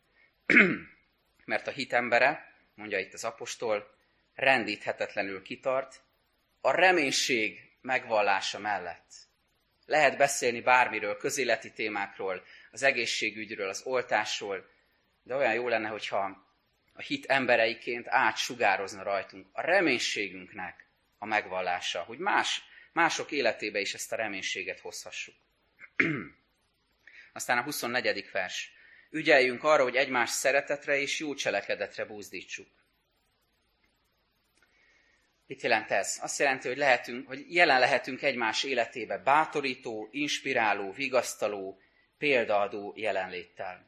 [1.45, 4.01] Mert a hit embere, mondja itt az apostol,
[4.35, 6.01] rendíthetetlenül kitart,
[6.61, 9.13] a reménység megvallása mellett.
[9.87, 14.71] Lehet beszélni bármiről, közéleti témákról, az egészségügyről, az oltásról,
[15.23, 16.51] de olyan jó lenne, hogyha
[16.93, 20.87] a hit embereiként átsugározna rajtunk a reménységünknek
[21.19, 25.35] a megvallása, hogy más, mások életébe is ezt a reménységet hozhassuk.
[27.33, 28.31] Aztán a 24.
[28.33, 28.73] vers.
[29.11, 32.69] Ügyeljünk arra, hogy egymás szeretetre és jó cselekedetre búzdítsuk.
[35.47, 36.19] Mit jelent ez?
[36.23, 41.81] Azt jelenti, hogy, lehetünk, hogy jelen lehetünk egymás életébe bátorító, inspiráló, vigasztaló,
[42.19, 43.87] példaadó jelenléttel.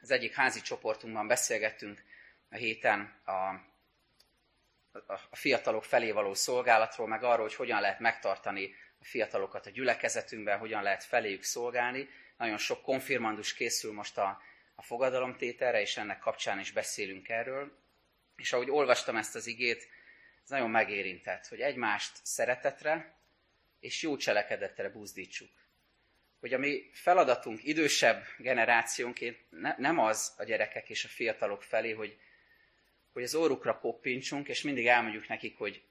[0.00, 2.02] Az egyik házi csoportunkban beszélgettünk
[2.50, 3.32] a héten a,
[5.30, 10.58] a fiatalok felé való szolgálatról, meg arról, hogy hogyan lehet megtartani a fiatalokat a gyülekezetünkben,
[10.58, 12.08] hogyan lehet feléjük szolgálni.
[12.36, 14.40] Nagyon sok konfirmandus készül most a,
[14.74, 17.78] a fogadalomtételre, és ennek kapcsán is beszélünk erről.
[18.36, 19.88] És ahogy olvastam ezt az igét,
[20.44, 23.14] ez nagyon megérintett, hogy egymást szeretetre
[23.80, 25.50] és jó cselekedetre buzdítsuk.
[26.40, 31.90] Hogy a mi feladatunk idősebb generációnként ne, nem az a gyerekek és a fiatalok felé,
[31.90, 32.18] hogy,
[33.12, 35.82] hogy az órukra koppintsunk, és mindig elmondjuk nekik, hogy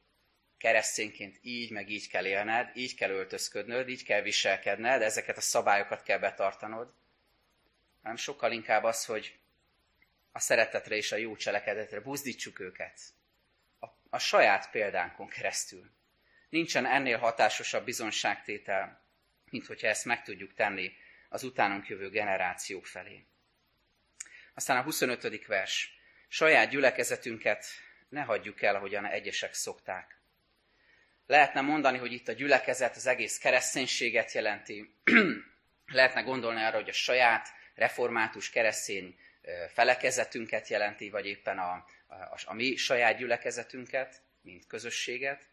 [0.58, 6.04] keresztényként így, meg így kell élned, így kell öltözködnöd, így kell viselkedned, ezeket a szabályokat
[6.04, 6.94] kell betartanod,
[8.02, 9.38] hanem sokkal inkább az, hogy
[10.32, 13.00] a szeretetre és a jó cselekedetre buzdítsuk őket,
[14.14, 15.92] a saját példánkon keresztül.
[16.50, 19.06] Nincsen ennél hatásosabb bizonságtétel,
[19.50, 20.92] mint hogyha ezt meg tudjuk tenni
[21.30, 23.26] az utánunk jövő generációk felé.
[24.54, 25.46] Aztán a 25.
[25.46, 26.00] vers.
[26.28, 27.66] Saját gyülekezetünket
[28.10, 30.22] ne hagyjuk el, ahogyan egyesek szokták.
[31.28, 34.96] Lehetne mondani, hogy itt a gyülekezet az egész kereszténységet jelenti.
[35.86, 39.16] Lehetne gondolni arra, hogy a saját református keresztény
[39.74, 41.86] felekezetünket jelenti, vagy éppen a,
[42.46, 45.48] a, mi saját gyülekezetünket, mint közösséget.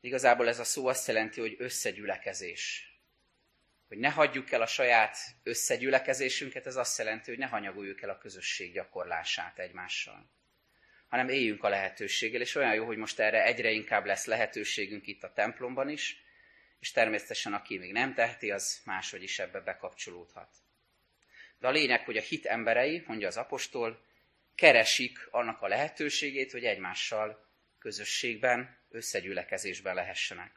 [0.00, 2.86] Igazából ez a szó azt jelenti, hogy összegyülekezés.
[3.88, 8.18] Hogy ne hagyjuk el a saját összegyülekezésünket, ez azt jelenti, hogy ne hanyagoljuk el a
[8.18, 10.30] közösség gyakorlását egymással.
[11.08, 15.22] Hanem éljünk a lehetőséggel, és olyan jó, hogy most erre egyre inkább lesz lehetőségünk itt
[15.22, 16.22] a templomban is,
[16.80, 20.48] és természetesen aki még nem teheti, az máshogy is ebbe bekapcsolódhat.
[21.58, 24.04] De a lényeg, hogy a hit emberei, mondja az apostol,
[24.54, 30.52] keresik annak a lehetőségét, hogy egymással közösségben, összegyülekezésben lehessenek.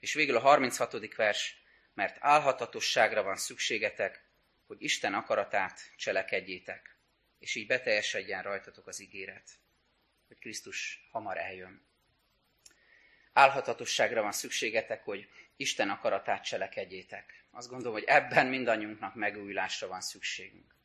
[0.00, 1.14] És végül a 36.
[1.14, 1.62] vers,
[1.94, 4.24] mert álhatatosságra van szükségetek,
[4.66, 6.96] hogy Isten akaratát cselekedjétek,
[7.38, 9.50] és így beteljesedjen rajtatok az ígéret,
[10.28, 11.88] hogy Krisztus hamar eljön.
[13.32, 17.44] Álhatatosságra van szükségetek, hogy Isten akaratát cselekedjétek.
[17.50, 20.78] Azt gondolom, hogy ebben mindannyiunknak megújulásra van szükségünk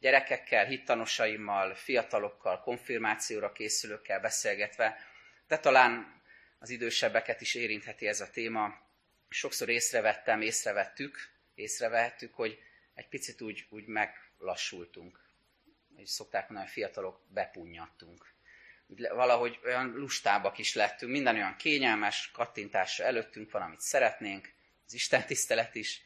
[0.00, 4.98] gyerekekkel, hittanosaimmal, fiatalokkal, konfirmációra készülőkkel beszélgetve,
[5.46, 6.22] de talán
[6.58, 8.86] az idősebbeket is érintheti ez a téma.
[9.28, 11.18] Sokszor észrevettem, észrevettük,
[11.54, 12.58] észrevehettük, hogy
[12.94, 15.26] egy picit úgy, úgy meglassultunk.
[15.96, 18.34] És szokták mondani, hogy fiatalok bepunnyadtunk.
[18.96, 24.52] Valahogy olyan lustábbak is lettünk, minden olyan kényelmes, kattintásra előttünk van, amit szeretnénk,
[24.86, 26.02] az Isten tisztelet is,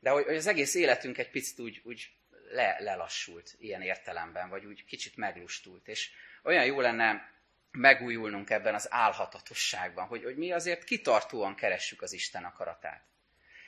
[0.00, 2.10] de hogy, hogy az egész életünk egy picit úgy, úgy
[2.50, 5.88] le, lelassult ilyen értelemben, vagy úgy kicsit meglustult.
[5.88, 6.10] És
[6.42, 7.32] olyan jó lenne
[7.70, 13.02] megújulnunk ebben az álhatatosságban, hogy, hogy mi azért kitartóan keressük az Isten akaratát.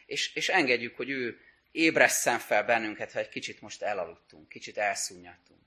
[0.07, 1.41] És, és engedjük, hogy ő
[1.71, 5.61] ébresszen fel bennünket, ha egy kicsit most elaludtunk, kicsit elszúnyadtunk.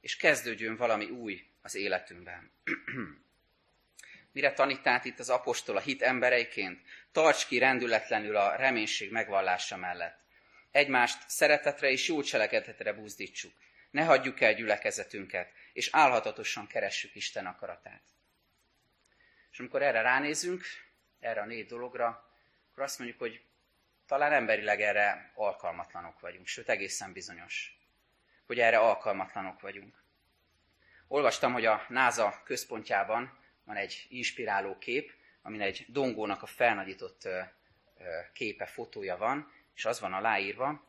[0.00, 2.50] És kezdődjön valami új az életünkben.
[4.32, 6.80] Mire tanítált itt az apostol a hit embereiként?
[7.12, 10.19] Tarts ki rendületlenül a reménység megvallása mellett
[10.70, 13.52] egymást szeretetre és jó cselekedetre buzdítsuk.
[13.90, 18.02] Ne hagyjuk el gyülekezetünket, és álhatatosan keressük Isten akaratát.
[19.50, 20.64] És amikor erre ránézünk,
[21.20, 22.34] erre a négy dologra,
[22.70, 23.44] akkor azt mondjuk, hogy
[24.06, 27.78] talán emberileg erre alkalmatlanok vagyunk, sőt egészen bizonyos,
[28.46, 30.02] hogy erre alkalmatlanok vagyunk.
[31.08, 37.28] Olvastam, hogy a NASA központjában van egy inspiráló kép, amin egy dongónak a felnagyított
[38.32, 40.86] képe, fotója van, és az van aláírva,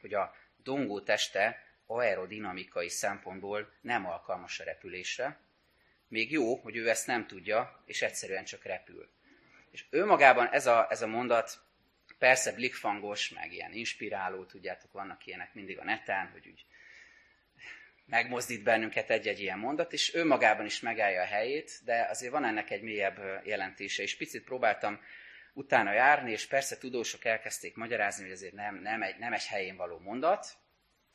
[0.00, 5.40] hogy a dongó teste aerodinamikai szempontból nem alkalmas a repülésre,
[6.08, 9.10] még jó, hogy ő ezt nem tudja, és egyszerűen csak repül.
[9.70, 11.60] És ő magában ez a, ez a mondat
[12.18, 16.64] persze blikfangos, meg ilyen inspiráló, tudjátok, vannak ilyenek mindig a neten, hogy úgy
[18.04, 22.44] megmozdít bennünket egy-egy ilyen mondat, és ő magában is megállja a helyét, de azért van
[22.44, 25.00] ennek egy mélyebb jelentése, és picit próbáltam
[25.52, 29.76] utána járni, és persze tudósok elkezdték magyarázni, hogy ezért nem, nem, egy, nem egy helyén
[29.76, 30.46] való mondat,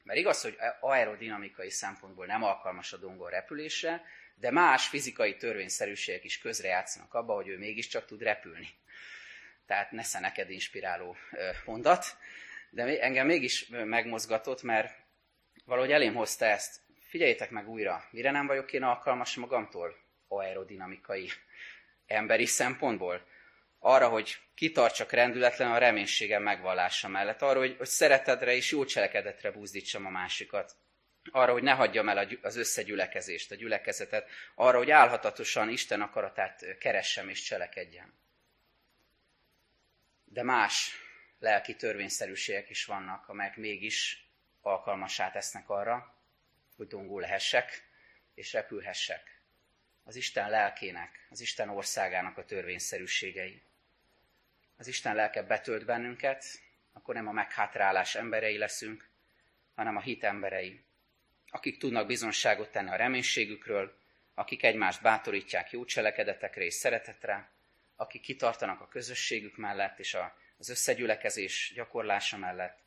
[0.04, 6.38] mert igaz, hogy aerodinamikai szempontból nem alkalmas a dongor repülésre, de más fizikai törvényszerűségek is
[6.38, 8.68] közrejátszanak abba, hogy ő mégiscsak tud repülni.
[9.66, 11.16] Tehát nesze neked inspiráló
[11.66, 12.18] mondat,
[12.70, 14.96] de engem mégis megmozgatott, mert
[15.66, 16.80] valahogy elém hozta ezt.
[17.10, 19.96] figyeljétek meg újra, mire nem vagyok én alkalmas magamtól?
[20.28, 21.30] Aerodinamikai,
[22.06, 23.28] emberi szempontból?
[23.90, 29.52] Arra, hogy kitartsak rendületlen a reménységem megvallása mellett, arra, hogy, hogy szeretedre és jó cselekedetre
[29.52, 30.76] búzdítsam a másikat,
[31.32, 37.30] arra, hogy ne hagyjam el az összegyülekezést, a gyülekezetet, arra, hogy álhatatosan Isten akaratát keressem
[37.30, 38.14] és cselekedjem.
[40.26, 40.92] De más
[41.40, 44.28] lelki törvényszerűségek is vannak, amelyek mégis
[44.62, 46.16] alkalmasá tesznek arra,
[46.76, 47.84] hogy dongó lehessek
[48.34, 49.42] és repülhessek.
[50.04, 53.66] Az Isten lelkének, az Isten országának a törvényszerűségei.
[54.78, 56.46] Az Isten lelke betölt bennünket,
[56.94, 59.10] akkor nem a meghátrálás emberei leszünk,
[59.76, 60.84] hanem a hit emberei,
[61.50, 63.98] akik tudnak bizonságot tenni a reménységükről,
[64.34, 67.50] akik egymást bátorítják jó cselekedetekre és szeretetre,
[67.96, 70.18] akik kitartanak a közösségük mellett és
[70.58, 72.80] az összegyülekezés gyakorlása mellett,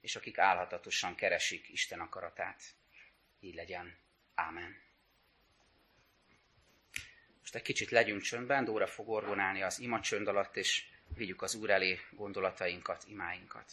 [0.00, 2.62] és akik álhatatosan keresik Isten akaratát.
[3.40, 3.96] Így legyen.
[4.34, 4.82] Ámen.
[7.40, 10.84] Most egy kicsit legyünk csöndben, Dóra fog orgonálni az ima csönd alatt, és
[11.16, 13.72] vigyük az Úr elé gondolatainkat, imáinkat.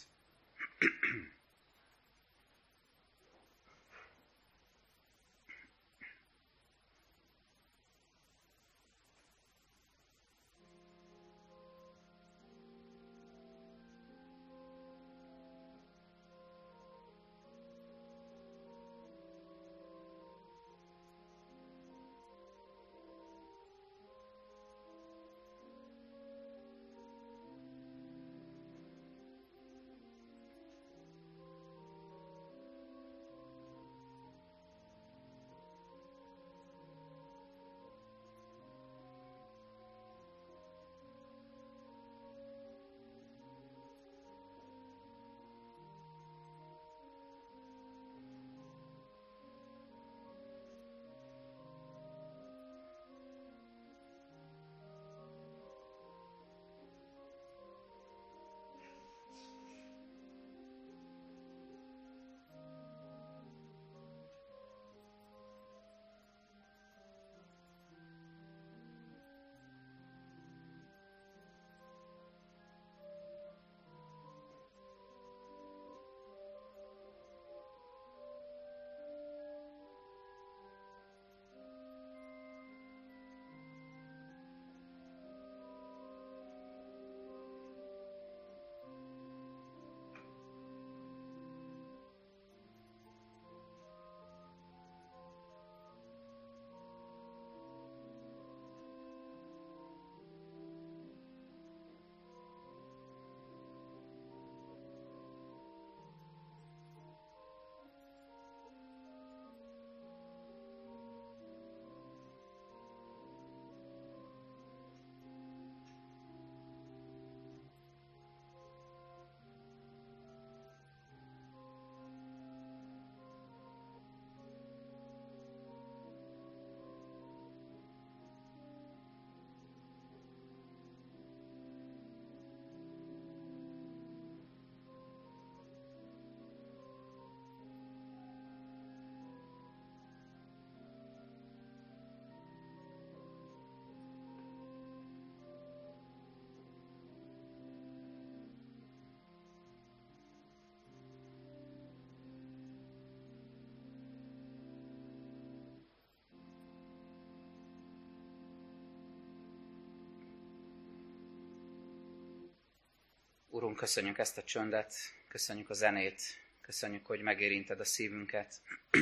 [163.54, 164.94] Urunk, köszönjük ezt a csöndet,
[165.28, 166.22] köszönjük a zenét,
[166.60, 168.60] köszönjük, hogy megérinted a szívünket.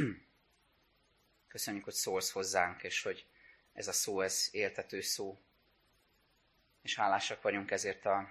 [1.49, 3.27] Köszönjük, hogy szólsz hozzánk, és hogy
[3.73, 5.41] ez a szó, ez éltető szó.
[6.83, 8.31] És hálásak vagyunk ezért a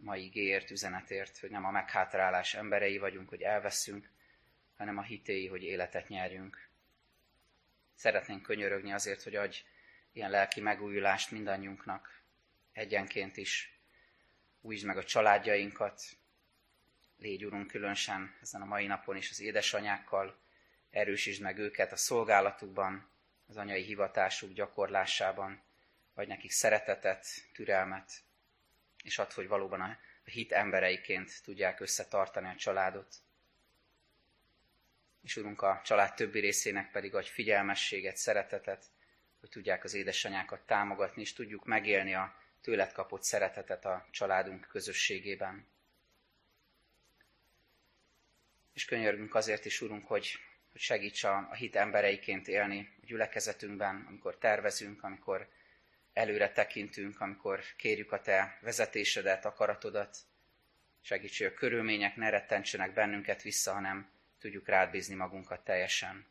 [0.00, 4.10] mai igéért, üzenetért, hogy nem a meghátrálás emberei vagyunk, hogy elveszünk,
[4.76, 6.68] hanem a hitéi, hogy életet nyerjünk.
[7.94, 9.56] Szeretnénk könyörögni azért, hogy adj
[10.12, 12.22] ilyen lelki megújulást mindannyiunknak,
[12.72, 13.81] egyenként is,
[14.62, 16.02] újítsd meg a családjainkat,
[17.16, 20.38] légy Urunk különösen ezen a mai napon is az édesanyákkal,
[20.90, 23.10] erősítsd meg őket a szolgálatukban,
[23.46, 25.62] az anyai hivatásuk gyakorlásában,
[26.14, 28.12] vagy nekik szeretetet, türelmet,
[29.02, 33.14] és add, hogy valóban a hit embereiként tudják összetartani a családot.
[35.22, 38.84] És Urunk, a család többi részének pedig adj figyelmességet, szeretetet,
[39.40, 45.66] hogy tudják az édesanyákat támogatni, és tudjuk megélni a tőled kapott szeretetet a családunk közösségében.
[48.72, 50.38] És könyörgünk azért is, Urunk, hogy
[50.72, 55.48] hogy segíts a, a hit embereiként élni a gyülekezetünkben, amikor tervezünk, amikor
[56.12, 60.16] előre tekintünk, amikor kérjük a Te vezetésedet, akaratodat.
[61.00, 66.26] Segíts, hogy a körülmények ne rettentsenek bennünket vissza, hanem tudjuk rád bízni magunkat teljesen,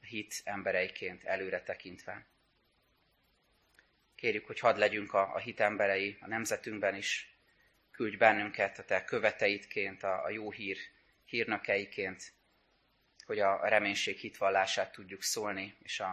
[0.00, 2.26] a hit embereiként előre tekintve.
[4.18, 7.34] Kérjük, hogy hadd legyünk a, a hit a nemzetünkben is,
[7.90, 10.78] küldj bennünket a te követeidként, a, a jó hír
[11.24, 12.32] hírnökeiként,
[13.26, 16.08] hogy a, a reménység hitvallását tudjuk szólni, és a,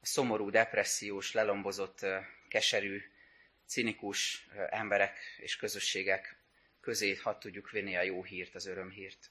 [0.00, 2.06] a szomorú, depressziós, lelombozott,
[2.48, 3.02] keserű,
[3.66, 6.36] cinikus emberek és közösségek
[6.80, 9.30] közé hadd tudjuk vinni a jó hírt, az örömhírt.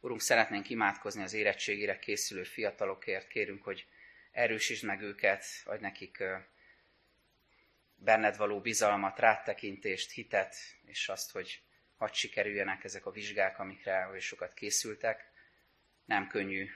[0.00, 3.86] Urunk, szeretnénk imádkozni az érettségére készülő fiatalokért, kérünk, hogy
[4.32, 6.22] erősítsd meg őket, adj nekik
[7.94, 11.62] benned való bizalmat, rátekintést, hitet, és azt, hogy
[11.96, 15.30] hadd sikerüljenek ezek a vizsgák, amikre oly sokat készültek.
[16.04, 16.70] Nem könnyű,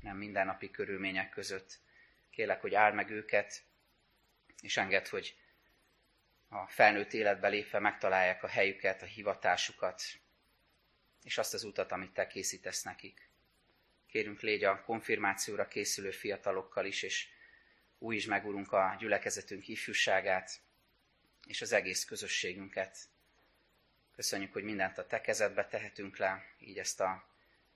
[0.00, 1.78] nem mindennapi körülmények között.
[2.30, 3.62] Kélek, hogy áld meg őket,
[4.62, 5.36] és enged, hogy
[6.48, 10.02] a felnőtt életbe lépve megtalálják a helyüket, a hivatásukat,
[11.22, 13.29] és azt az utat, amit te készítesz nekik.
[14.10, 17.28] Kérünk, légy a konfirmációra készülő fiatalokkal is, és
[17.98, 20.60] újítsd meg, Urunk, a gyülekezetünk ifjúságát,
[21.46, 22.98] és az egész közösségünket.
[24.14, 27.28] Köszönjük, hogy mindent a te kezedbe tehetünk le, így ezt a,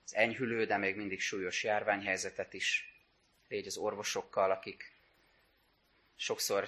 [0.05, 2.93] az enyhülő, de még mindig súlyos járványhelyzetet is.
[3.47, 4.93] Légy az orvosokkal, akik
[6.15, 6.67] sokszor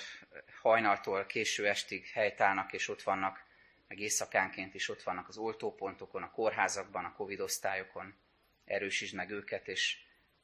[0.62, 3.44] hajnaltól késő estig helytállnak, és ott vannak,
[3.88, 8.26] meg éjszakánként is ott vannak az oltópontokon, a kórházakban, a Covid osztályokon.
[8.68, 9.98] Erősítsd meg őket, és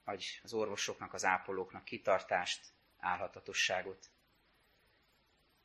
[0.04, 2.66] adj az orvosoknak, az ápolóknak kitartást,
[3.00, 4.10] állhatatosságot.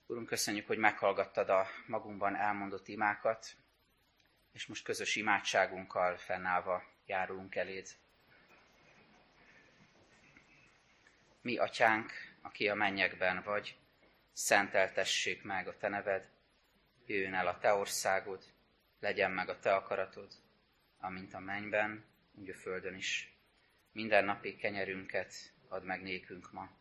[0.07, 3.57] Urunk, köszönjük, hogy meghallgattad a magunkban elmondott imákat,
[4.53, 7.89] és most közös imádságunkkal fennállva járulunk eléd.
[11.41, 13.79] Mi, atyánk, aki a mennyekben vagy,
[14.33, 16.29] szenteltessék meg a te neved,
[17.07, 18.45] jöjjön el a te országod,
[19.01, 20.33] legyen meg a te akaratod,
[21.01, 22.05] amint a mennyben,
[22.39, 23.33] úgy a földön is.
[23.93, 26.79] Minden napi kenyerünket add meg nékünk ma,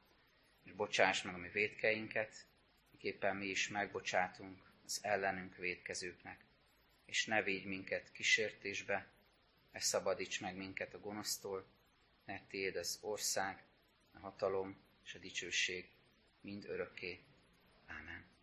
[0.63, 2.47] és bocsáss meg a mi védkeinket,
[2.91, 6.45] miképpen mi is megbocsátunk az ellenünk védkezőknek,
[7.05, 9.07] és ne védj minket kísértésbe,
[9.73, 11.65] és szabadíts meg minket a gonosztól,
[12.25, 13.63] mert tiéd az ország,
[14.11, 15.89] a hatalom és a dicsőség
[16.41, 17.19] mind örökké.
[17.85, 18.36] Ámen.